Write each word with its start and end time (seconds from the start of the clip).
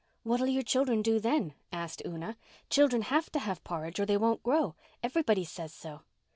"What'll 0.23 0.47
your 0.47 0.63
children 0.63 1.03
do 1.03 1.19
then?" 1.19 1.53
asked 1.71 2.01
Una. 2.07 2.35
"Children 2.71 3.03
have 3.03 3.31
to 3.33 3.37
have 3.37 3.63
porridge 3.63 3.99
or 3.99 4.05
they 4.07 4.17
won't 4.17 4.41
grow. 4.41 4.75
Everybody 5.03 5.43
says 5.43 5.75
so." 5.75 6.01